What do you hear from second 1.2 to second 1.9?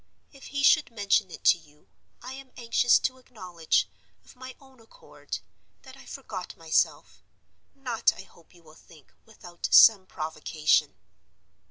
it to you,